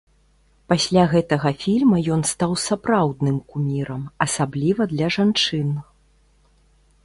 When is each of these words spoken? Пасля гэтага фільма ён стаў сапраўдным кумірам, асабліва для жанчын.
Пасля 0.71 1.03
гэтага 1.11 1.51
фільма 1.63 1.99
ён 2.15 2.21
стаў 2.31 2.51
сапраўдным 2.63 3.37
кумірам, 3.53 4.01
асабліва 4.27 4.91
для 4.95 5.07
жанчын. 5.17 5.69